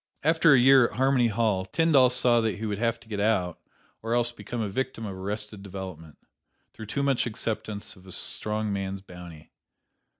After 0.23 0.53
a 0.55 0.59
year 0.59 0.87
at 0.87 0.93
Harmony 0.95 1.27
Hall, 1.27 1.63
Tyndall 1.63 2.09
saw 2.09 2.41
that 2.41 2.57
he 2.57 2.65
would 2.65 2.79
have 2.79 2.99
to 3.01 3.07
get 3.07 3.19
out 3.19 3.59
or 4.01 4.15
else 4.15 4.31
become 4.31 4.59
a 4.59 4.67
victim 4.67 5.05
of 5.05 5.13
arrested 5.15 5.61
development, 5.61 6.17
through 6.73 6.87
too 6.87 7.03
much 7.03 7.27
acceptance 7.27 7.95
of 7.95 8.07
a 8.07 8.11
strong 8.11 8.73
man's 8.73 9.01
bounty. 9.01 9.51